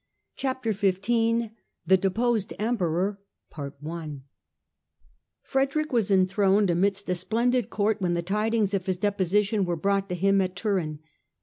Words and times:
Chapter 0.35 0.73
XV 0.73 1.03
THE 1.85 1.95
DEPOSED 2.01 2.53
EMPEROR 2.57 3.19
FREDERICK 5.45 5.93
was 5.93 6.09
enthroned 6.09 6.71
amidst 6.71 7.07
a 7.07 7.13
splendid 7.13 7.69
Court 7.69 8.01
when 8.01 8.15
the 8.15 8.23
tidings 8.23 8.73
of 8.73 8.87
his 8.87 8.97
deposition 8.97 9.63
were 9.63 9.75
brought 9.75 10.09
to 10.09 10.15
him 10.15 10.41
at 10.41 10.55
Turin. 10.55 11.01